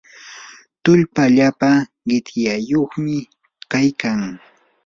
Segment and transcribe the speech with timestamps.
[0.83, 1.69] tullpa allapa
[2.07, 3.15] qityayuqmi
[3.71, 4.19] kaykan.